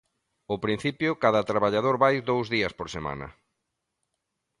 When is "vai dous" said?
2.03-2.45